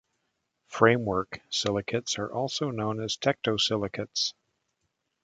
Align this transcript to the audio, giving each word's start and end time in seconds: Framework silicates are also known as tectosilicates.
Framework 0.65 1.41
silicates 1.51 2.17
are 2.17 2.33
also 2.33 2.71
known 2.71 2.99
as 2.99 3.17
tectosilicates. 3.17 4.33